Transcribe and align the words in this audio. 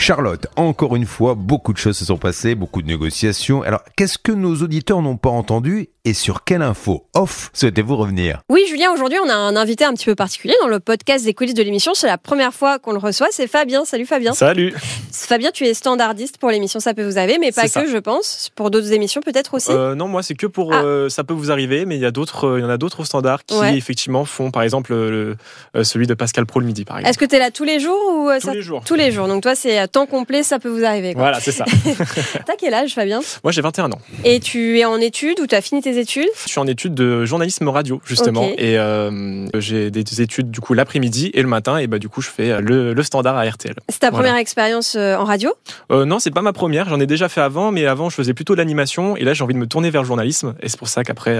Charlotte, 0.00 0.46
encore 0.54 0.94
une 0.94 1.06
fois, 1.06 1.34
beaucoup 1.34 1.72
de 1.72 1.78
choses 1.78 1.96
se 1.98 2.04
sont 2.04 2.18
passées, 2.18 2.54
beaucoup 2.54 2.82
de 2.82 2.86
négociations. 2.86 3.62
Alors, 3.62 3.82
qu'est-ce 3.96 4.16
que 4.16 4.30
nos 4.30 4.54
auditeurs 4.62 5.02
n'ont 5.02 5.16
pas 5.16 5.28
entendu 5.28 5.88
et 6.04 6.14
sur 6.14 6.44
quelle 6.44 6.62
info 6.62 7.04
off 7.14 7.50
souhaitez-vous 7.52 7.96
revenir? 7.96 8.40
Oui, 8.48 8.62
Julien, 8.70 8.92
aujourd'hui, 8.92 9.18
on 9.22 9.28
a 9.28 9.34
un 9.34 9.56
invité 9.56 9.84
un 9.84 9.92
petit 9.94 10.04
peu 10.04 10.14
particulier 10.14 10.54
dans 10.62 10.68
le 10.68 10.78
podcast 10.78 11.24
des 11.24 11.34
coulisses 11.34 11.54
de 11.54 11.64
l'émission. 11.64 11.94
C'est 11.94 12.06
la 12.06 12.16
première 12.16 12.54
fois 12.54 12.78
qu'on 12.78 12.92
le 12.92 12.98
reçoit. 12.98 13.26
C'est 13.32 13.48
Fabien. 13.48 13.84
Salut 13.84 14.06
Fabien. 14.06 14.32
Salut. 14.34 14.72
Fabien, 15.12 15.50
tu 15.52 15.64
es 15.66 15.74
standardiste 15.74 16.38
pour 16.38 16.50
l'émission 16.50 16.78
Ça 16.78 16.94
peut 16.94 17.04
vous 17.04 17.18
arriver, 17.18 17.38
mais 17.40 17.50
pas 17.50 17.64
que, 17.64 17.68
ça. 17.70 17.84
je 17.84 17.98
pense. 17.98 18.50
Pour 18.54 18.70
d'autres 18.70 18.92
émissions, 18.92 19.20
peut-être 19.20 19.54
aussi. 19.54 19.72
Euh, 19.72 19.96
non, 19.96 20.06
moi 20.06 20.22
c'est 20.22 20.36
que 20.36 20.46
pour 20.46 20.72
Ah. 20.72 20.82
euh, 20.84 21.08
ça 21.08 21.24
peut 21.24 21.34
vous 21.34 21.50
arriver, 21.50 21.86
mais 21.86 21.96
il 21.96 22.00
y 22.00 22.06
a 22.06 22.12
d'autres, 22.12 22.46
euh, 22.46 22.58
il 22.60 22.62
y 22.62 22.64
en 22.64 22.70
a 22.70 22.78
d'autres 22.78 23.02
standards 23.04 23.44
qui 23.44 23.58
Ouais. 23.58 23.76
effectivement 23.76 24.24
font, 24.24 24.52
par 24.52 24.62
exemple 24.62 24.94
le- 24.94 25.36
celui 25.82 26.06
de 26.06 26.14
Pascal 26.14 26.46
Pro 26.46 26.60
le 26.60 26.66
midi, 26.66 26.84
par 26.84 26.98
exemple. 26.98 27.10
Est-ce 27.10 27.18
que 27.18 27.24
tu 27.24 27.34
es 27.34 27.38
là 27.40 27.50
tous 27.50 27.64
les 27.64 27.80
jours 27.80 27.98
ou 28.14 28.30
Tous 28.40 28.46
ça- 28.46 28.54
les 28.54 28.62
jours. 28.62 28.84
Tous 28.86 28.94
les 28.94 29.10
jours. 29.10 29.26
Donc 29.26 29.42
toi, 29.42 29.54
c'est 29.56 29.87
à 29.88 29.90
temps 29.90 30.06
complet, 30.06 30.42
ça 30.42 30.58
peut 30.58 30.68
vous 30.68 30.84
arriver. 30.84 31.14
quoi. 31.14 31.22
Voilà, 31.22 31.40
c'est 31.40 31.52
ça. 31.52 31.64
T'as 32.46 32.54
quel 32.58 32.74
âge, 32.74 32.94
Fabien? 32.94 33.20
Moi 33.42 33.52
j'ai 33.52 33.62
21 33.62 33.90
ans. 33.92 33.98
Et 34.24 34.38
tu 34.40 34.78
es 34.78 34.84
en 34.84 35.00
études 35.00 35.40
ou 35.40 35.46
tu 35.46 35.54
as 35.54 35.60
fini 35.62 35.80
tes 35.80 35.98
études? 35.98 36.28
Je 36.44 36.50
suis 36.50 36.60
en 36.60 36.66
études 36.66 36.94
de 36.94 37.24
journalisme 37.24 37.68
radio 37.68 38.00
justement, 38.04 38.48
et 38.58 38.78
euh, 38.78 39.46
j'ai 39.58 39.90
des 39.90 40.20
études 40.22 40.50
du 40.50 40.60
coup 40.60 40.74
l'après-midi 40.74 41.30
et 41.34 41.42
le 41.42 41.48
matin, 41.48 41.78
et 41.78 41.86
bah 41.86 41.98
du 41.98 42.08
coup 42.08 42.20
je 42.20 42.28
fais 42.28 42.50
euh, 42.50 42.60
le, 42.60 42.92
le 42.92 43.02
standard 43.02 43.36
à 43.36 43.44
RTL. 43.44 43.74
C'est 43.88 44.00
ta 44.00 44.10
Voilà. 44.10 44.24
première 44.24 44.40
expérience 44.40 44.94
euh, 44.96 45.16
en 45.16 45.24
radio? 45.24 45.52
Euh, 45.90 46.04
non, 46.04 46.18
c'est 46.18 46.30
pas 46.30 46.42
ma 46.42 46.52
première. 46.52 46.88
J'en 46.88 47.00
ai 47.00 47.06
déjà 47.06 47.28
fait 47.28 47.40
avant, 47.40 47.72
mais 47.72 47.86
avant 47.86 48.10
je 48.10 48.14
faisais 48.16 48.34
plutôt 48.34 48.52
de 48.54 48.58
l'animation, 48.58 49.16
et 49.16 49.24
là 49.24 49.32
j'ai 49.34 49.42
envie 49.44 49.54
de 49.54 49.58
me 49.58 49.66
tourner 49.66 49.90
vers 49.90 50.02
le 50.02 50.06
journalisme, 50.06 50.54
et 50.62 50.68
c'est 50.68 50.78
pour 50.78 50.88
ça 50.88 51.04
qu'après, 51.04 51.36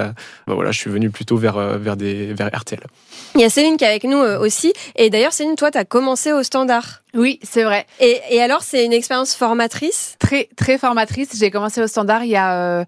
bah, 0.47 0.55
voilà, 0.55 0.71
je 0.73 0.79
suis 0.79 0.91
venu 0.91 1.11
plutôt 1.11 1.37
vers 1.37 1.59
vers 1.79 1.97
des 1.97 2.33
vers 2.33 2.49
RTL. 2.55 2.81
Il 3.35 3.41
y 3.41 3.45
a 3.45 3.51
Céline 3.51 3.77
qui 3.77 3.85
est 3.85 3.89
avec 3.89 4.05
nous 4.05 4.19
aussi. 4.19 4.73
Et 4.97 5.11
d'ailleurs, 5.11 5.33
Céline, 5.33 5.55
toi, 5.57 5.71
tu 5.71 5.79
as 5.79 5.85
commencé 5.85 6.33
au 6.33 6.43
standard. 6.43 7.03
Oui, 7.15 7.41
c'est 7.43 7.65
vrai. 7.65 7.87
Et, 8.01 8.21
et 8.31 8.43
alors, 8.43 8.63
c'est 8.63 8.85
une 8.85 8.93
expérience 8.93 9.35
formatrice? 9.35 10.17
Très, 10.19 10.49
très 10.57 10.79
formatrice. 10.79 11.37
J'ai 11.39 11.51
commencé 11.51 11.83
au 11.83 11.87
standard 11.87 12.25
il 12.25 12.31
y 12.31 12.37
a, 12.37 12.81
euh, 12.81 12.85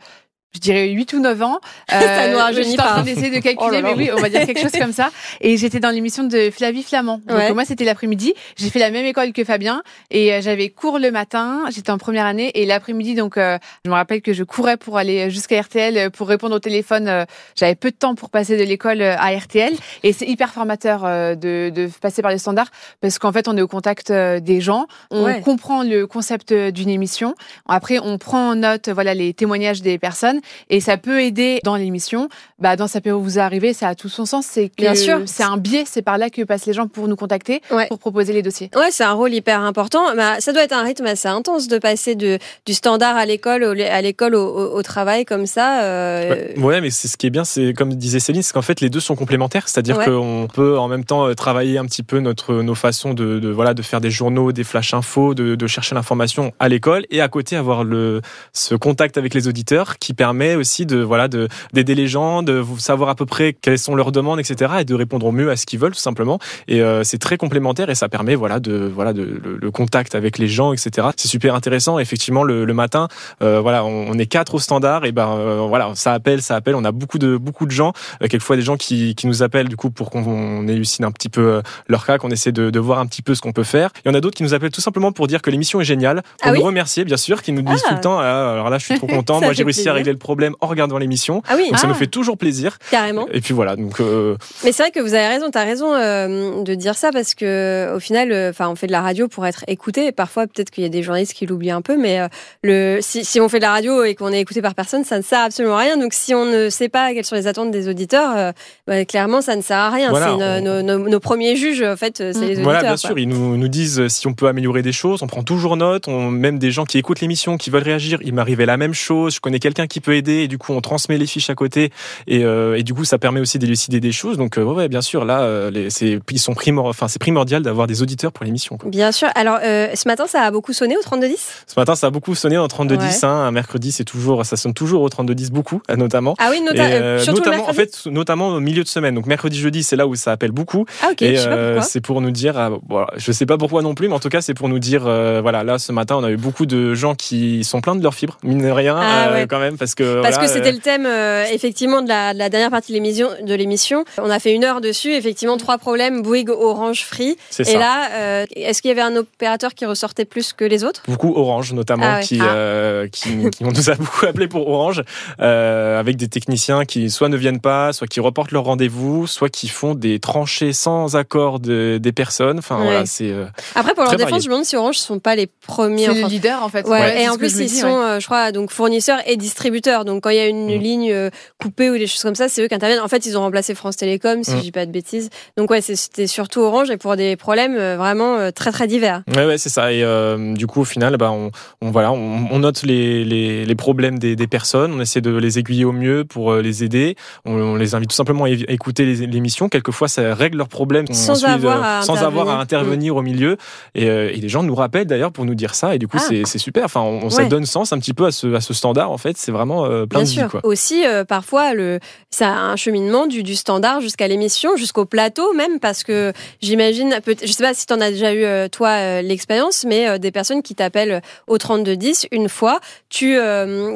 je 0.55 0.59
dirais, 0.61 0.89
8 0.89 1.13
ou 1.15 1.21
9 1.21 1.43
ans. 1.43 1.61
Euh, 1.93 1.99
Ça 2.01 2.29
nous 2.31 2.39
rajeunit 2.39 2.71
J'étais 2.71 2.81
en 2.83 2.85
pas. 2.85 2.91
train 2.91 3.03
d'essayer 3.03 3.31
de 3.31 3.41
calculer, 3.43 3.57
Oh 3.59 3.71
là 3.71 3.81
là. 3.81 3.89
mais 3.89 3.95
oui, 4.05 4.11
on 4.17 4.21
va 4.21 4.29
dire 4.29 4.47
quelque 4.47 4.61
chose 4.61 4.71
comme 4.79 4.93
ça. 4.93 5.11
Et 5.41 5.57
j'étais 5.57 5.81
dans 5.81 5.91
l'émission 5.91 6.23
de 6.23 6.51
Flavie 6.51 6.85
Flamand. 6.85 7.21
Donc 7.27 7.37
Ouais. 7.37 7.53
moi, 7.53 7.65
c'était 7.65 7.85
l'après-midi. 7.85 8.33
J'ai 8.57 8.71
fait 8.71 8.79
la 8.79 8.93
même 8.93 9.05
école 9.05 9.33
que 9.33 9.43
Fabien. 9.43 9.83
Et 10.13 10.33
euh, 10.33 10.41
j'avais 10.41 10.69
cours 10.69 11.01
le 11.01 11.11
matin. 11.11 11.65
J'étais 11.75 11.91
en 11.91 11.99
première 11.99 12.27
année. 12.27 12.53
Et 12.55 12.65
l'après-midi, 12.65 13.17
donc, 13.17 13.37
euh, 13.39 13.59
je 13.85 13.91
me 13.91 13.95
rappelle 13.97 14.23
que 14.23 14.33
je 14.33 14.45
courais 14.45 14.77
pour 14.77 14.99
aller 14.99 15.31
jusqu'à 15.31 15.61
RTL 15.61 15.99
euh, 15.99 16.11
pour 16.11 16.29
répondre 16.29 16.55
au 16.55 16.61
téléphone. 16.61 17.27
J'avais 17.57 17.75
peu 17.75 17.91
de 17.91 17.97
temps 17.97 18.15
pour 18.15 18.31
passer 18.31 18.57
de 18.57 18.63
l'école 18.63 19.03
à 19.03 19.37
RTL. 19.37 19.73
Et 20.05 20.13
c'est 20.13 20.27
hyper 20.27 20.53
formateur 20.53 21.03
de, 21.03 21.71
de 21.71 21.91
passer 22.01 22.23
par 22.23 22.31
les 22.31 22.39
standards 22.39 22.71
parce 23.01 23.19
qu'en 23.19 23.33
fait, 23.33 23.49
on 23.49 23.57
est 23.57 23.63
au 23.63 23.69
contact 23.69 24.13
des 24.13 24.61
gens. 24.61 24.87
On 25.11 25.25
Ouais. 25.25 25.41
comprend 25.41 25.83
le 25.83 26.07
concept 26.07 26.53
d'une 26.55 26.89
émission. 26.89 27.35
Après, 27.69 27.99
on 27.99 28.17
prend 28.19 28.51
en 28.51 28.55
note 28.55 28.89
voilà 28.91 29.13
les 29.15 29.35
témoignages 29.35 29.83
des 29.83 29.99
personnes 29.99 30.40
et 30.69 30.81
ça 30.81 30.97
peut 30.97 31.23
aider 31.23 31.61
dans 31.65 31.77
l'émission. 31.77 32.29
Bah, 32.59 32.77
dans 32.77 32.87
ça 32.87 33.01
peut 33.01 33.11
vous 33.11 33.39
arriver, 33.39 33.73
ça 33.73 33.89
a 33.89 33.95
tout 33.95 34.09
son 34.09 34.25
sens. 34.27 34.47
C'est 34.49 34.71
Bien 34.77 34.95
sûr. 34.95 35.21
c'est 35.27 35.43
un 35.43 35.57
biais, 35.57 35.85
c'est 35.87 36.03
par 36.03 36.19
là 36.19 36.31
que 36.31 36.43
passent 36.43 36.67
les 36.67 36.73
gens 36.73 36.87
pour 36.89 37.09
nous 37.09 37.17
contacter, 37.17 37.61
Ouais. 37.71 37.87
pour 37.89 37.99
proposer 37.99 38.33
les 38.33 38.43
dossiers. 38.43 38.71
Ouais, 38.77 38.91
c'est 38.91 39.05
un 39.05 39.13
rôle 39.13 39.33
hyper 39.35 39.61
important. 39.61 40.15
Bah, 40.17 40.41
ça 40.41 40.53
doit 40.53 40.63
être 40.63 40.73
un 40.73 40.83
rythme 40.83 41.07
assez 41.07 41.29
intense 41.29 41.69
de 41.69 41.79
passer 41.79 42.15
de, 42.15 42.39
du 42.67 42.75
standard 42.75 43.17
à 43.17 43.27
l'école, 43.27 43.65
au- 43.65 43.71
à 43.81 44.01
l'école 44.03 44.35
au, 44.35 44.47
au- 44.47 44.77
au 44.79 44.83
travail 44.83 45.25
comme 45.25 45.47
ça. 45.47 45.83
euh, 45.83 46.55
Ouais, 46.57 46.63
ouais, 46.65 46.81
mais 46.81 46.91
c'est 46.91 47.09
ce 47.09 47.17
qui 47.17 47.27
est 47.27 47.31
bien, 47.31 47.45
c'est 47.45 47.73
comme 47.75 47.95
disait 47.95 48.21
Céline, 48.21 48.43
c'est 48.43 48.53
qu'en 48.53 48.63
fait 48.63 48.81
les 48.81 48.91
deux 48.91 49.01
sont 49.01 49.17
complémentaires, 49.17 49.69
c'est-à-dire 49.69 49.99
Ouais. 49.99 50.05
qu'on 50.07 50.49
peut 50.53 50.79
en 50.79 50.89
même 50.89 51.05
temps 51.05 51.27
euh, 51.27 51.35
travailler 51.35 51.79
un 51.79 51.85
petit 51.87 52.03
peu 52.03 52.21
notre 52.21 52.55
nos 52.63 52.75
façons 52.75 53.15
de, 53.15 53.39
de 53.39 53.49
voilà 53.49 53.75
de 53.75 53.83
faire 53.83 54.01
des 54.01 54.11
journaux, 54.11 54.53
des 54.53 54.65
flash 54.65 54.95
infos, 54.95 55.35
de, 55.35 55.55
de 55.55 55.67
chercher 55.67 55.95
l'information 55.95 56.53
à 56.59 56.69
l'école 56.69 57.05
et 57.11 57.21
à 57.21 57.29
côté 57.29 57.57
avoir 57.57 57.85
le 57.85 58.21
ce 58.53 58.75
contact 58.75 59.17
avec 59.19 59.35
les 59.35 59.49
auditeurs 59.49 59.99
qui 59.99 60.15
permet 60.15 60.30
aussi 60.57 60.87
de 60.87 60.99
voilà 60.99 61.29
de 61.29 61.49
d'aider 61.73 61.95
les 61.95 62.07
gens, 62.09 62.43
de 62.43 62.65
savoir 62.79 63.09
à 63.11 63.15
peu 63.15 63.27
près 63.27 63.53
quelles 63.53 63.79
sont 63.79 63.95
leurs 63.95 64.13
demandes, 64.13 64.41
etc. 64.41 64.73
et 64.81 64.85
de 64.85 64.95
répondre 64.95 65.27
au 65.27 65.33
mieux 65.33 65.51
à 65.51 65.57
ce 65.57 65.67
qu'ils 65.67 65.79
veulent 65.79 65.93
tout 65.95 65.99
simplement. 66.01 66.39
Et 66.69 66.81
euh, 66.83 67.05
c'est 67.05 67.19
très 67.19 67.37
complémentaire 67.37 67.91
et 67.91 67.95
ça 67.95 68.09
permet 68.09 68.35
voilà 68.35 68.61
de 68.61 68.91
voilà 68.95 69.13
de 69.13 69.23
le, 69.23 69.59
le 69.61 69.71
contact 69.71 70.15
avec 70.15 70.39
les 70.39 70.49
gens, 70.49 70.73
etc. 70.73 71.09
C'est 71.17 71.29
super 71.29 71.55
intéressant. 71.55 71.99
Effectivement, 71.99 72.43
le, 72.43 72.65
le 72.65 72.75
matin, 72.75 73.09
euh, 73.43 73.61
voilà, 73.61 73.85
on, 73.85 74.07
on 74.11 74.19
est 74.19 74.27
quatre 74.27 74.55
au 74.55 74.59
standard 74.59 75.05
et 75.05 75.13
ben 75.13 75.29
euh, 75.31 75.65
voilà, 75.69 75.93
ça 75.95 76.13
appelle, 76.13 76.43
ça 76.43 76.57
appelle. 76.57 76.75
On 76.75 76.85
a 76.85 76.93
beaucoup 76.93 77.19
de 77.19 77.37
beaucoup 77.37 77.67
de 77.67 77.71
gens, 77.71 77.93
euh, 78.23 78.27
quelquefois 78.29 78.57
des 78.57 78.63
gens 78.63 78.77
qui, 78.77 79.15
qui 79.15 79.27
nous 79.27 79.43
appellent 79.43 79.69
du 79.69 79.77
coup 79.77 79.91
pour 79.91 80.11
qu'on 80.11 80.67
élucide 80.69 81.05
un 81.05 81.13
petit 81.13 81.29
peu 81.29 81.41
euh, 81.41 81.63
leur 81.89 82.05
cas, 82.07 82.19
qu'on 82.19 82.31
essaie 82.31 82.53
de, 82.53 82.71
de 82.71 82.79
voir 82.81 82.99
un 82.99 83.07
petit 83.07 83.23
peu 83.23 83.35
ce 83.35 83.41
qu'on 83.41 83.53
peut 83.53 83.65
faire. 83.65 83.91
Il 84.05 84.09
y 84.09 84.11
en 84.11 84.15
a 84.15 84.21
d'autres 84.21 84.37
qui 84.37 84.43
nous 84.43 84.55
appellent 84.55 84.71
tout 84.71 84.81
simplement 84.81 85.13
pour 85.13 85.27
dire 85.27 85.43
que 85.43 85.51
l'émission 85.51 85.81
est 85.81 85.85
géniale, 85.85 86.23
pour 86.23 86.33
Ah 86.43 86.51
nous 86.53 86.57
oui? 86.61 86.65
remercier 86.67 87.05
bien 87.05 87.17
sûr, 87.17 87.43
qui 87.43 87.53
nous 87.53 87.63
disent 87.63 87.83
Ah. 87.87 87.89
tout 87.91 87.95
le 87.97 88.01
temps. 88.01 88.19
Ah, 88.19 88.53
alors 88.53 88.71
là, 88.71 88.79
je 88.79 88.85
suis 88.87 88.97
trop 88.97 89.07
content. 89.09 89.41
Moi, 89.41 89.53
j'ai 89.53 89.63
réussi 89.65 89.81
plaisir. 89.81 89.93
à 89.93 89.95
régler 89.97 90.13
le 90.13 90.19
problème 90.21 90.55
en 90.61 90.69
regardant 90.69 90.99
l'émission. 90.99 91.43
Ah 91.49 91.55
oui, 91.57 91.65
Donc 91.71 91.79
ça 91.79 91.87
Ah. 91.87 91.89
nous 91.89 91.95
fait 91.95 92.07
toujours 92.07 92.39
plaisir. 92.39 92.79
carrément. 92.93 93.27
Et 93.33 93.41
puis 93.41 93.53
voilà, 93.55 93.75
donc 93.75 93.99
euh, 94.01 94.37
Mais 94.65 94.71
c'est 94.71 94.85
vrai 94.85 94.93
que 94.93 95.01
vous 95.01 95.15
avez 95.15 95.27
raison, 95.27 95.51
tu 95.51 95.59
as 95.59 95.65
raison 95.65 95.93
euh, 95.95 96.63
de 96.63 96.75
dire 96.77 96.95
ça 96.95 97.11
parce 97.11 97.35
que 97.35 97.93
au 97.95 97.99
final, 98.01 98.31
euh, 98.31 98.51
enfin, 98.51 98.69
on 98.69 98.77
fait 98.77 98.87
de 98.87 98.93
la 98.93 99.01
radio 99.03 99.27
pour 99.27 99.47
être 99.47 99.65
écouté. 99.67 100.07
Et 100.07 100.13
parfois, 100.13 100.47
peut-être 100.47 100.71
qu'il 100.71 100.85
y 100.85 100.87
a 100.87 100.91
des 100.91 101.03
journalistes 101.03 101.33
qui 101.35 101.47
l'oublient 101.47 101.71
un 101.73 101.83
peu, 101.83 101.97
mais 101.97 102.21
euh, 102.21 102.29
le, 102.63 102.99
si, 103.01 103.25
si 103.25 103.41
on 103.41 103.49
fait 103.49 103.59
de 103.59 103.65
la 103.65 103.73
radio 103.73 104.05
et 104.05 104.15
qu'on 104.15 104.33
est 104.33 104.41
écouté 104.41 104.63
par 104.63 104.75
personne, 104.75 105.05
ça 105.05 105.17
ne 105.19 105.23
sert 105.23 105.41
absolument 105.41 105.77
à 105.77 105.81
rien. 105.81 105.97
Donc, 105.97 106.13
si 106.13 106.35
on 106.35 106.45
ne 106.45 106.69
sait 106.71 106.89
pas 106.89 107.13
quelles 107.13 107.25
sont 107.25 107.35
les 107.35 107.47
attentes 107.47 107.71
des 107.71 107.89
auditeurs, 107.89 108.33
euh, 108.37 108.53
bah, 108.87 109.05
clairement, 109.05 109.41
ça 109.41 109.57
ne 109.57 109.63
sert 109.63 109.79
à 109.79 109.91
rien. 109.91 110.11
Voilà, 110.11 110.27
c'est 110.27 110.33
on- 110.33 110.61
nos, 110.61 110.83
nos- 110.83 111.09
nos 111.09 111.21
premiers 111.21 111.57
juges, 111.57 111.83
en 111.83 111.97
fait, 111.97 112.19
c'est 112.19 112.33
les 112.33 112.37
auditeurs. 112.47 112.65
Voilà, 112.65 112.81
bien 112.81 112.91
quoi. 112.91 112.97
sûr, 112.99 113.19
ils 113.19 113.29
nous, 113.29 113.57
nous 113.57 113.69
disent 113.69 114.07
si 114.09 114.27
on 114.27 114.35
peut 114.35 114.47
améliorer 114.49 114.83
des 114.83 114.93
choses, 114.93 115.23
on 115.23 115.27
prend 115.27 115.43
toujours 115.43 115.77
note, 115.77 116.09
on, 116.09 116.31
même 116.31 116.59
des 116.59 116.71
gens 116.71 116.85
qui 116.85 116.99
écoutent 116.99 117.21
l'émission, 117.21 117.57
qui 117.57 117.71
veulent 117.71 117.83
réagir, 117.83 118.19
il 118.23 118.35
m'arrivait 118.35 118.67
la 118.67 118.77
même 118.77 118.95
chose, 118.95 119.35
je 119.35 119.41
connais 119.41 119.59
quelqu'un 119.59 119.87
qui 119.87 120.01
peut 120.01 120.10
aider, 120.15 120.43
et 120.43 120.49
du 120.49 120.59
coup 120.59 120.73
on 120.73 120.81
transmet 120.81 121.19
les 121.19 121.27
fiches 121.27 121.51
à 121.51 121.55
côté, 121.55 121.91
et, 122.27 122.45
euh, 122.45 122.77
et 122.79 122.83
du 122.83 122.95
coup 122.95 123.05
ça 123.05 123.19
permet 123.19 123.41
aussi 123.41 123.59
d'élucider 123.59 124.01
des 124.01 124.13
choses, 124.13 124.37
donc 124.39 124.59
euh, 124.59 124.63
ouais, 124.63 124.75
ouais, 124.75 124.89
bien 124.89 125.01
sûr, 125.03 125.25
là, 125.25 125.41
euh, 125.43 125.71
les, 125.71 125.91
c'est, 125.91 126.21
ils 126.31 126.39
sont 126.39 126.55
primor, 126.55 126.87
enfin, 126.87 127.09
c'est 127.09 127.19
primordial 127.19 127.63
d'avoir 127.63 127.87
des 127.87 128.03
auditeurs 128.03 128.33
pour 128.33 128.45
l'émission. 128.45 128.77
quoi. 128.77 128.91
Bien 128.91 129.13
sûr. 129.13 129.29
Alors, 129.35 129.59
euh, 129.63 129.89
ce 129.95 130.09
matin, 130.09 130.27
ça 130.27 130.43
a 130.43 130.51
beaucoup 130.51 130.73
sonné 130.73 130.97
au 130.97 131.01
3210 131.03 131.65
Ce 131.67 131.79
matin, 131.79 131.95
ça 131.95 132.09
a 132.09 132.11
beaucoup 132.11 132.35
sonné 132.35 132.57
en 132.59 132.69
3210, 132.69 133.25
hein, 133.25 133.29
un 133.29 133.51
mercredi, 133.51 133.93
c'est 133.93 134.05
toujours, 134.05 134.45
ça 134.47 134.57
sonne 134.57 134.75
toujours 134.75 135.03
au 135.03 135.09
3210 135.09 135.51
beaucoup, 135.51 135.81
notamment. 135.97 136.35
Ah 136.39 136.49
oui, 136.51 136.61
nota- 136.61 137.17
Et, 137.17 137.19
surtout 137.23 137.41
notamment, 137.45 137.69
en 137.69 137.73
fait, 137.73 138.07
notamment 138.07 138.49
au 138.49 138.61
milieu 138.61 138.83
de 138.83 138.89
semaine. 138.89 139.15
Donc 139.15 139.27
mercredi, 139.27 139.59
jeudi, 139.59 139.83
c'est 139.83 139.97
là 139.97 140.07
où 140.07 140.15
ça 140.15 140.33
appelle 140.33 140.53
beaucoup. 140.53 140.85
Ah 141.03 141.09
ok, 141.13 141.23
et 141.23 141.37
je 141.37 141.41
sais 141.41 141.49
pas 141.49 141.57
pourquoi. 141.57 141.83
c'est 141.83 142.01
pour 142.01 142.21
nous 142.21 142.31
dire, 142.31 142.59
ah, 142.59 142.71
je 143.17 143.33
sais 143.33 143.47
pas 143.47 143.59
pourquoi 143.59 143.83
non 143.83 143.95
plus, 143.95 144.09
mais 144.09 144.15
en 144.15 144.21
tout 144.21 144.29
cas, 144.29 144.41
c'est 144.41 144.55
pour 144.55 144.69
nous 144.69 144.79
dire, 144.79 145.03
voilà, 145.03 145.65
là, 145.65 145.79
ce 145.79 145.93
matin, 145.93 146.17
on 146.17 146.25
a 146.25 146.31
eu 146.31 146.37
beaucoup 146.37 146.67
de 146.67 146.95
gens 146.95 147.15
qui 147.15 147.65
sont 147.65 147.81
pleins 147.81 147.97
de 147.97 148.03
leurs 148.03 148.15
fibres, 148.15 148.39
mine 148.43 148.63
de 148.63 148.71
rien, 148.71 148.97
Ah 149.01 149.33
ouais. 149.33 149.47
quand 149.49 149.59
même, 149.61 149.77
parce 149.77 149.95
que. 149.95 150.00
Parce 150.05 150.35
voilà, 150.37 150.47
que 150.49 150.53
c'était 150.53 150.69
euh, 150.69 150.73
le 150.73 150.79
thème 150.79 151.07
euh, 151.07 151.45
effectivement 151.53 152.03
de 152.03 152.09
la, 152.09 152.33
de 152.35 152.39
la 152.39 152.49
dernière 152.49 152.71
partie 152.71 152.93
de 152.93 153.55
l'émission. 153.55 154.05
On 154.19 154.31
a 154.31 154.39
fait 154.39 154.53
une 154.53 154.65
heure 154.65 154.81
dessus. 154.81 155.13
Effectivement, 155.13 155.57
trois 155.57 155.79
problèmes 155.79 156.23
Bouygues, 156.23 156.51
Orange, 156.51 157.05
Free. 157.05 157.37
C'est 157.51 157.63
Et 157.63 157.73
ça. 157.73 157.79
là, 157.79 158.09
euh, 158.13 158.47
est-ce 158.57 158.83
qu'il 158.83 158.89
y 158.89 158.93
avait 158.93 159.01
un 159.01 159.17
opérateur 159.17 159.75
qui 159.75 159.87
ressortait 159.87 160.25
plus 160.25 160.53
que 160.53 160.65
les 160.65 160.85
autres? 160.85 161.03
Beaucoup 161.09 161.35
Orange 161.37 161.73
notamment 161.73 162.07
Ah 162.07 162.17
ouais. 162.19 162.23
qui, 162.25 162.39
Ah. 162.41 162.45
euh, 162.55 163.09
qui, 163.09 163.51
qui 163.51 163.65
on 163.65 163.73
nous 163.73 163.91
a 163.91 163.95
beaucoup 163.95 164.27
appelé 164.27 164.49
pour 164.49 164.69
Orange 164.69 165.03
euh, 165.41 165.99
avec 166.01 166.17
des 166.17 166.29
techniciens 166.29 166.85
qui 166.85 167.11
soit 167.11 167.29
ne 167.29 167.37
viennent 167.37 167.61
pas, 167.61 167.93
soit 167.93 168.07
qui 168.07 168.21
reportent 168.21 168.53
leur 168.53 168.65
rendez-vous, 168.65 169.27
soit 169.27 169.49
qui 169.49 169.69
font 169.69 169.95
des 169.95 170.19
tranchées 170.21 170.73
sans 170.73 171.17
accord 171.17 171.61
de, 171.61 171.99
des 172.01 172.13
personnes. 172.13 172.59
Enfin 172.59 172.79
Ouais. 172.79 172.85
voilà, 172.85 173.07
c'est 173.07 173.31
euh, 173.31 173.45
Après, 173.75 173.95
pour 173.95 174.05
leur 174.05 174.13
défense, 174.13 174.31
varié. 174.31 174.41
je 174.45 174.49
me 174.49 174.53
demande 174.55 174.65
si 174.65 174.77
Orange 174.77 174.97
ne 174.97 175.01
sont 175.01 175.19
pas 175.19 175.35
les 175.35 175.49
premiers. 175.67 176.05
C'est 176.05 176.11
enfin, 176.11 176.21
le 176.23 176.27
leader 176.29 176.63
en 176.63 176.69
fait. 176.69 176.87
Ouais, 176.87 177.01
Ouais, 177.01 177.23
et 177.25 177.29
en 177.29 177.37
plus, 177.37 177.59
ils 177.59 177.67
dis, 177.67 177.79
sont, 177.79 177.87
ouais. 177.89 178.05
euh, 178.05 178.21
je 178.21 178.27
crois, 178.27 178.53
donc 178.53 178.71
fournisseurs 178.71 179.19
et 179.27 179.37
distributeurs. 179.37 179.90
Donc, 180.05 180.23
quand 180.23 180.31
il 180.31 180.37
y 180.37 180.41
a 180.41 180.47
une 180.49 180.67
Mm. 180.77 180.81
ligne 180.81 181.13
euh, 181.13 181.31
coupée 181.61 181.91
ou 181.91 181.99
des 181.99 182.07
choses 182.07 182.23
comme 182.23 182.35
ça, 182.35 182.49
c'est 182.49 182.63
eux 182.63 182.69
qui 182.69 182.75
interviennent. 182.75 183.01
En 183.03 183.09
fait, 183.09 183.27
ils 183.27 183.37
ont 183.37 183.41
remplacé 183.41 183.75
France 183.75 183.97
Télécom, 183.97 184.43
si 184.45 184.53
Mm. 184.53 184.57
je 184.57 184.61
dis 184.63 184.73
pas 184.73 184.87
de 184.87 184.91
bêtises. 184.93 185.29
Donc, 185.57 185.71
ouais, 185.71 185.81
c'était 185.81 186.27
surtout 186.27 186.61
Orange 186.61 186.91
et 186.91 186.97
pour 186.97 187.17
des 187.17 187.37
problèmes 187.37 187.77
euh, 187.77 187.97
vraiment 187.97 188.37
euh, 188.37 188.51
très 188.51 188.71
très 188.73 188.87
divers. 188.87 189.23
Ouais, 189.37 189.45
ouais, 189.47 189.59
c'est 189.59 189.69
ça. 189.69 189.93
Et 189.93 190.03
euh, 190.03 190.55
du 190.55 190.67
coup, 190.67 190.81
au 190.83 190.85
final, 190.85 191.17
bah, 191.17 191.31
on, 191.33 191.51
on, 191.83 191.91
voilà, 191.91 192.13
on, 192.13 192.47
on 192.51 192.59
note 192.61 192.83
les, 192.85 193.25
les, 193.25 193.65
les 193.67 193.75
problèmes 193.75 194.19
des, 194.19 194.37
des 194.37 194.47
personnes, 194.47 194.93
on 194.95 195.01
essaie 195.01 195.21
de 195.21 195.35
les 195.37 195.59
aiguiller 195.59 195.85
au 195.85 195.93
mieux 195.93 196.25
pour 196.25 196.55
les 196.55 196.85
aider. 196.85 197.17
On, 197.45 197.53
on 197.55 197.77
les 197.77 197.95
invite 197.95 198.11
tout 198.11 198.17
simplement 198.17 198.45
à 198.45 198.51
écouter 198.51 199.05
l'émission. 199.27 199.69
Quelquefois, 199.69 200.09
ça 200.09 200.35
règle 200.35 200.59
leurs 200.59 200.69
problèmes 200.69 201.07
Sans 201.13 201.33
Ensuite, 201.33 201.49
avoir 201.49 201.83
à 201.83 202.03
sans 202.03 202.17
avoir 202.23 202.49
à 202.49 202.61
intervenir. 202.61 203.17
au 203.17 203.23
milieu. 203.23 203.57
Et, 203.95 204.07
et 204.07 204.37
les 204.37 204.49
gens 204.49 204.63
nous 204.63 204.75
rappellent 204.75 205.07
d'ailleurs 205.07 205.33
pour 205.33 205.45
nous 205.45 205.55
dire 205.55 205.75
ça. 205.75 205.95
Et 205.95 205.99
du 205.99 206.07
coup, 206.09 206.19
Ah. 206.21 206.33
c'est 206.45 206.59
super. 206.59 206.85
Enfin, 206.85 207.01
on, 207.01 207.31
ça 207.31 207.45
donne 207.45 207.67
sens 207.67 207.93
un 207.93 207.99
petit 207.99 208.13
peu 208.15 208.27
à 208.27 208.31
ce, 208.31 208.55
à 208.55 208.61
ce 208.61 208.75
standard. 208.75 209.11
En 209.11 209.19
fait, 209.19 209.37
c'est 209.37 209.53
vraiment 209.53 209.70
vraiment 209.71 209.87
euh, 209.87 210.07
plein 210.07 210.21
Bien 210.21 210.25
de 210.25 210.29
sûr. 210.29 210.45
vie. 210.45 210.51
Quoi. 210.51 210.61
Aussi, 210.65 211.07
euh, 211.07 211.25
parfois, 211.25 211.75
le, 211.75 212.01
ça 212.31 212.49
a 212.49 212.59
un 212.59 212.77
cheminement 212.77 213.27
du, 213.27 213.43
du 213.43 213.55
standard 213.57 214.01
jusqu'à 214.01 214.29
l'émission, 214.29 214.77
jusqu'au 214.77 215.05
plateau 215.05 215.53
même, 215.55 215.79
parce 215.81 216.03
que 216.05 216.33
j'imagine, 216.61 217.19
je 217.43 217.53
sais 217.53 217.63
pas 217.63 217.75
si 217.75 217.87
tu 217.87 217.93
en 217.93 218.01
as 218.01 218.11
déjà 218.11 218.33
eu, 218.33 218.45
euh, 218.45 218.69
toi, 218.69 219.23
l'expérience, 219.23 219.85
mais 219.87 220.19
des 220.19 220.31
personnes 220.31 220.63
qui 220.63 220.75
t'appellent 220.75 221.23
au 221.47 221.59
3210 221.59 222.27
une 222.33 222.49
fois, 222.49 222.81
tu 223.09 223.39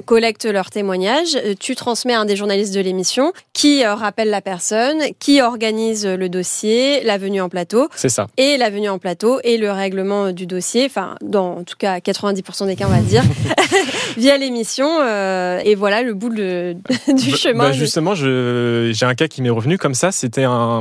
collectes 0.06 0.44
leurs 0.44 0.71
témoignages, 0.71 1.37
euh, 1.37 1.55
tu 1.59 1.75
transmets 1.75 2.15
à 2.15 2.20
un 2.20 2.25
des 2.25 2.37
journalistes 2.37 2.75
de 2.75 2.81
l'émission 2.81 3.32
qui 3.53 3.85
rappelle 3.85 4.31
la 4.31 4.41
personne, 4.41 4.99
qui 5.19 5.41
organise 5.41 6.06
le 6.06 6.29
dossier, 6.29 7.03
la 7.05 7.19
venue 7.19 7.41
en 7.41 7.49
plateau, 7.49 7.88
C'est 7.94 8.09
ça. 8.09 8.27
et 8.37 8.56
la 8.56 8.70
venue 8.70 8.88
en 8.88 8.99
plateau 8.99 9.41
et 9.44 9.56
le 9.59 9.70
règlement 9.70 10.32
du 10.32 10.47
dossier, 10.47 10.87
enfin 10.87 11.17
dans 11.23 11.59
en 11.59 11.65
tout 11.65 11.77
cas 11.79 11.99
90% 11.99 12.67
des 12.67 12.77
cas 12.77 12.87
on 12.87 12.91
va 12.93 12.99
dire, 13.00 13.23
via 14.17 14.37
l'émission 14.39 14.89
euh, 15.03 15.61
et 15.65 15.75
voilà 15.75 16.03
le 16.03 16.15
bout 16.15 16.29
de- 16.29 16.75
du 17.09 17.31
Bah, 17.31 17.37
chemin. 17.37 17.65
bah, 17.65 17.73
justement, 17.73 18.15
j'ai 18.15 18.93
un 19.07 19.15
cas 19.15 19.29
qui 19.29 19.43
m'est 19.43 19.51
revenu 19.51 19.79
comme 19.79 19.95
ça. 19.95 20.13
C'était 20.13 20.45
un. 20.45 20.81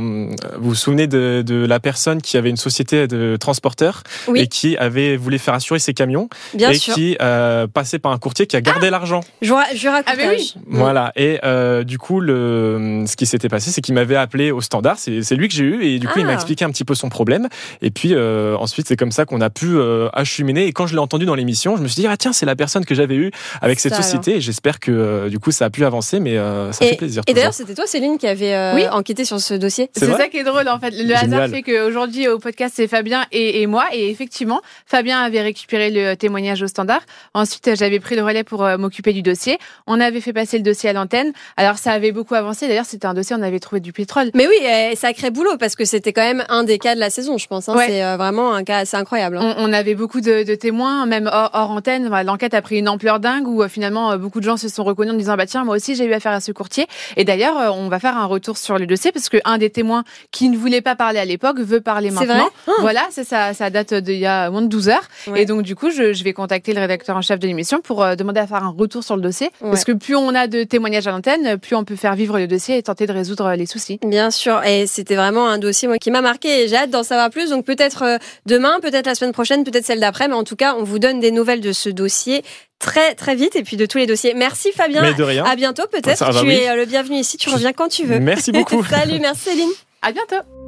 Vous 0.58 0.70
vous 0.70 0.74
souvenez 0.74 1.06
de, 1.06 1.42
de 1.46 1.64
la 1.66 1.80
personne 1.80 2.20
qui 2.22 2.36
avait 2.36 2.50
une 2.50 2.56
société 2.56 3.06
de 3.06 3.36
transporteurs 3.36 4.02
Oui. 4.28 4.40
et 4.40 4.46
qui 4.46 4.76
avait 4.76 5.16
voulu 5.16 5.38
faire 5.38 5.54
assurer 5.54 5.78
ses 5.78 5.94
camions 5.94 6.28
Bien 6.54 6.70
et 6.70 6.74
sûr. 6.74 6.92
Ah 6.92 6.96
qui 6.96 7.16
euh, 7.20 7.66
passait 7.66 7.98
par 7.98 8.12
un 8.12 8.18
courtier 8.18 8.46
qui 8.46 8.56
a 8.56 8.60
gardé 8.60 8.90
l'argent. 8.90 9.20
Je, 9.42 9.48
je 9.74 9.88
raconte. 9.88 10.04
Ah, 10.06 10.14
mais 10.16 10.28
oui. 10.28 10.54
Voilà. 10.66 11.12
Et 11.16 11.38
euh, 11.44 11.82
du 11.84 11.98
coup, 11.98 12.20
le, 12.20 13.04
ce 13.06 13.16
qui 13.16 13.26
s'était 13.26 13.48
passé, 13.48 13.70
c'est 13.70 13.80
qu'il 13.80 13.94
m'avait 13.94 14.16
appelé 14.16 14.50
au 14.50 14.60
standard. 14.60 14.96
C'est 14.98 15.34
lui 15.36 15.48
que 15.48 15.54
j'ai 15.54 15.64
eu 15.64 15.84
et 15.84 15.98
du 15.98 16.06
coup, 16.08 16.18
il 16.18 16.24
m'a 16.24 16.32
Ah. 16.32 16.34
expliqué 16.34 16.64
un 16.64 16.70
petit 16.70 16.84
peu 16.84 16.94
son 16.94 17.08
problème. 17.08 17.48
Et 17.82 17.90
puis 17.90 18.10
euh, 18.14 18.56
ensuite, 18.58 18.88
c'est 18.88 18.96
comme 18.96 19.12
ça 19.12 19.24
qu'on 19.24 19.40
a 19.40 19.50
pu 19.50 19.76
euh, 19.76 20.08
acheminer. 20.12 20.66
Et 20.66 20.72
quand 20.72 20.86
je 20.86 20.94
l'ai 20.94 20.98
entendu 21.00 21.26
dans 21.26 21.34
l'émission, 21.34 21.76
je 21.76 21.82
me 21.82 21.88
suis 21.88 22.00
dit 22.02 22.06
ah 22.08 22.16
tiens, 22.16 22.32
c'est 22.32 22.46
la 22.46 22.56
personne 22.56 22.84
que 22.84 22.94
j'avais 22.94 23.14
eue 23.16 23.23
avec 23.60 23.80
cette 23.80 23.94
Ça, 23.94 24.02
société. 24.02 24.36
Et 24.36 24.40
j'espère 24.40 24.80
que 24.80 24.90
euh, 24.90 25.28
du 25.28 25.38
coup, 25.38 25.50
ça 25.50 25.66
a 25.66 25.70
pu 25.70 25.84
avancer, 25.84 26.20
mais 26.20 26.36
euh, 26.38 26.72
ça 26.72 26.84
fait 26.86 26.96
plaisir. 26.96 27.22
Et 27.26 27.34
d'ailleurs, 27.34 27.54
c'était 27.54 27.74
toi, 27.74 27.86
Céline, 27.86 28.18
qui 28.18 28.26
avait 28.26 28.54
euh, 28.54 28.74
Oui. 28.74 28.84
enquêté 28.90 29.24
sur 29.24 29.40
ce 29.40 29.54
dossier. 29.54 29.90
C'est 29.94 30.06
ça 30.10 30.28
qui 30.28 30.38
est 30.38 30.44
drôle 30.44 30.68
en 30.68 30.78
fait. 30.78 30.90
Le 30.90 31.14
hasard 31.14 31.48
fait 31.48 31.62
qu'aujourd'hui 31.62 32.28
au 32.28 32.38
podcast 32.38 32.74
c'est 32.76 32.88
Fabien 32.88 33.24
et, 33.32 33.62
et 33.62 33.66
moi 33.66 33.84
et 33.92 34.10
effectivement 34.10 34.60
Fabien 34.86 35.18
avait 35.20 35.40
récupéré 35.42 35.90
le 35.90 36.14
témoignage 36.14 36.62
au 36.62 36.66
standard. 36.66 37.00
Ensuite 37.34 37.70
j'avais 37.74 38.00
pris 38.00 38.16
le 38.16 38.22
relais 38.24 38.44
pour 38.44 38.64
euh, 38.64 38.76
m'occuper 38.76 39.12
du 39.12 39.22
dossier. 39.22 39.58
On 39.86 40.00
avait 40.00 40.20
fait 40.20 40.32
passer 40.32 40.56
le 40.58 40.62
dossier 40.62 40.90
à 40.90 40.92
l'antenne. 40.92 41.32
Alors 41.56 41.78
ça 41.78 41.92
avait 41.92 42.12
beaucoup 42.12 42.34
avancé. 42.34 42.66
D'ailleurs 42.68 42.84
c'était 42.86 43.06
un 43.06 43.14
dossier 43.14 43.36
on 43.38 43.42
avait 43.42 43.60
trouvé 43.60 43.80
du 43.80 43.92
pétrole. 43.92 44.30
Mais 44.34 44.46
oui, 44.46 44.54
euh, 44.64 44.94
sacré 44.96 45.30
boulot 45.30 45.56
parce 45.58 45.74
que 45.76 45.84
c'était 45.84 46.12
quand 46.12 46.22
même 46.22 46.44
un 46.48 46.64
des 46.64 46.78
cas 46.78 46.94
de 46.94 47.00
la 47.00 47.10
saison, 47.10 47.38
je 47.38 47.46
pense. 47.46 47.68
hein. 47.68 47.76
Ouais. 47.76 47.86
C'est 47.88 48.04
euh, 48.04 48.16
vraiment 48.16 48.54
un 48.54 48.64
cas 48.64 48.78
assez 48.78 48.96
incroyable. 48.96 49.36
hein. 49.38 49.54
On, 49.58 49.70
on 49.70 49.72
avait 49.72 49.94
beaucoup 49.94 50.20
de, 50.20 50.42
de 50.44 50.54
témoins, 50.54 51.06
même 51.06 51.28
hors, 51.32 51.50
hors 51.52 51.70
antenne. 51.70 52.08
L'enquête 52.24 52.54
a 52.54 52.62
pris 52.62 52.78
une 52.78 52.88
ampleur 52.88 53.13
dingue 53.18 53.46
où 53.48 53.62
euh, 53.62 53.68
finalement 53.68 54.12
euh, 54.12 54.16
beaucoup 54.18 54.40
de 54.40 54.44
gens 54.44 54.56
se 54.56 54.68
sont 54.68 54.84
reconnus 54.84 55.12
en 55.14 55.16
disant 55.16 55.36
bah 55.36 55.46
tiens 55.46 55.64
moi 55.64 55.76
aussi 55.76 55.94
j'ai 55.94 56.04
eu 56.04 56.12
affaire 56.12 56.32
à 56.32 56.40
ce 56.40 56.52
courtier. 56.52 56.86
Et 57.16 57.24
d'ailleurs 57.24 57.58
euh, 57.58 57.70
on 57.70 57.88
va 57.88 57.98
faire 57.98 58.16
un 58.16 58.26
retour 58.26 58.56
sur 58.58 58.78
le 58.78 58.86
dossier 58.86 59.12
parce 59.12 59.28
que 59.28 59.38
un 59.44 59.58
des 59.58 59.70
témoins 59.70 60.04
qui 60.30 60.48
ne 60.48 60.56
voulait 60.56 60.80
pas 60.80 60.96
parler 60.96 61.18
à 61.18 61.24
l'époque 61.24 61.58
veut 61.60 61.80
parler 61.80 62.10
maintenant. 62.10 62.34
vrai 62.66 62.74
Voilà, 62.80 63.06
c'est 63.10 63.24
ça, 63.24 63.54
ça 63.54 63.70
date 63.70 63.94
d'il 63.94 64.18
y 64.18 64.26
a 64.26 64.50
moins 64.50 64.62
de 64.62 64.68
12 64.68 64.88
heures. 64.88 65.08
Ouais. 65.26 65.42
Et 65.42 65.46
donc 65.46 65.62
du 65.62 65.74
coup 65.76 65.90
je, 65.90 66.12
je 66.12 66.24
vais 66.24 66.32
contacter 66.32 66.72
le 66.72 66.80
rédacteur 66.80 67.16
en 67.16 67.22
chef 67.22 67.38
de 67.38 67.46
l'émission 67.46 67.80
pour 67.80 68.04
demander 68.16 68.40
à 68.40 68.46
faire 68.46 68.62
un 68.64 68.74
retour 68.76 69.04
sur 69.04 69.16
le 69.16 69.22
dossier 69.22 69.50
Ouais. 69.60 69.70
parce 69.70 69.84
que 69.84 69.92
plus 69.92 70.16
on 70.16 70.34
a 70.34 70.46
de 70.46 70.64
témoignages 70.64 71.06
à 71.06 71.10
l'antenne, 71.10 71.58
plus 71.58 71.76
on 71.76 71.84
peut 71.84 71.96
faire 71.96 72.14
vivre 72.14 72.38
le 72.38 72.46
dossier 72.46 72.76
et 72.78 72.82
tenter 72.82 73.06
de 73.06 73.12
résoudre 73.12 73.52
les 73.54 73.66
soucis. 73.66 73.98
Bien 74.06 74.30
sûr, 74.30 74.62
et 74.64 74.86
c'était 74.86 75.16
vraiment 75.16 75.48
un 75.48 75.58
dossier 75.58 75.88
moi 75.88 75.98
qui 75.98 76.10
m'a 76.10 76.20
marqué 76.20 76.64
et 76.64 76.68
j'ai 76.68 76.76
hâte 76.76 76.90
d'en 76.90 77.02
savoir 77.02 77.30
plus. 77.30 77.50
Donc 77.50 77.64
peut-être 77.64 78.18
demain, 78.46 78.78
peut-être 78.80 79.06
la 79.06 79.14
semaine 79.14 79.32
prochaine, 79.32 79.64
peut-être 79.64 79.84
celle 79.84 80.00
d'après, 80.00 80.28
mais 80.28 80.34
en 80.34 80.44
tout 80.44 80.56
cas, 80.56 80.74
on 80.78 80.82
vous 80.82 80.98
donne 80.98 81.20
des 81.20 81.30
nouvelles 81.30 81.60
de 81.60 81.72
ce 81.72 81.88
dossier 81.88 82.42
très 82.84 83.14
très 83.14 83.34
vite 83.34 83.56
et 83.56 83.62
puis 83.62 83.76
de 83.76 83.86
tous 83.86 83.98
les 83.98 84.06
dossiers. 84.06 84.34
Merci 84.34 84.70
Fabien. 84.72 85.02
Mais 85.02 85.14
de 85.14 85.22
rien. 85.22 85.44
À 85.44 85.56
bientôt 85.56 85.84
peut-être. 85.90 86.30
Tu 86.38 86.46
oui. 86.46 86.54
es 86.54 86.68
euh, 86.68 86.76
le 86.76 86.84
bienvenu 86.84 87.16
ici. 87.16 87.38
Tu 87.38 87.48
reviens 87.48 87.72
quand 87.72 87.88
tu 87.88 88.04
veux. 88.04 88.20
Merci 88.20 88.52
beaucoup. 88.52 88.84
Salut, 88.90 89.18
merci 89.20 89.50
Céline. 89.50 89.70
À 90.02 90.12
bientôt. 90.12 90.63